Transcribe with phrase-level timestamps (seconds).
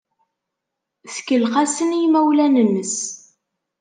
[1.13, 2.95] Tkellex-asen i yimawlan-nnes.